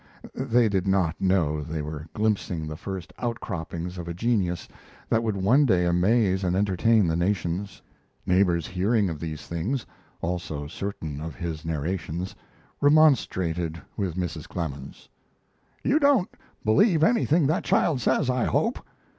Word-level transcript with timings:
They 0.33 0.67
did 0.67 0.87
not 0.87 1.21
know 1.21 1.61
they 1.61 1.83
were 1.83 2.07
glimpsing 2.15 2.65
the 2.65 2.75
first 2.75 3.13
outcroppings 3.19 3.99
of 3.99 4.07
a 4.07 4.15
genius 4.15 4.67
that 5.09 5.21
would 5.21 5.37
one 5.37 5.63
day 5.63 5.85
amaze 5.85 6.43
and 6.43 6.55
entertain 6.55 7.05
the 7.05 7.15
nations. 7.15 7.83
Neighbors 8.25 8.65
hearing 8.65 9.11
of 9.11 9.19
these 9.19 9.45
things 9.45 9.85
(also 10.19 10.65
certain 10.65 11.21
of 11.21 11.35
his 11.35 11.63
narrations) 11.63 12.33
remonstrated 12.81 13.79
with 13.95 14.15
Mrs. 14.15 14.47
Clemens. 14.47 15.07
"You 15.83 15.99
don't 15.99 16.31
believe 16.65 17.03
anything 17.03 17.45
that 17.45 17.63
child 17.63 18.01
says, 18.01 18.27
I 18.27 18.45
hope." 18.45 18.83